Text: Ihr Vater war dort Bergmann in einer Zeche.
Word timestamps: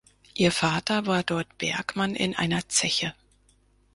Ihr 0.33 0.51
Vater 0.51 1.05
war 1.05 1.21
dort 1.21 1.59
Bergmann 1.59 2.15
in 2.15 2.35
einer 2.35 2.67
Zeche. 2.67 3.13